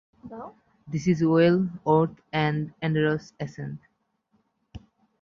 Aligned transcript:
This 0.87 1.05
is 1.05 1.23
well 1.23 1.69
worth 1.85 2.09
the 2.31 2.73
arduous 2.81 3.33
ascent. 3.39 3.79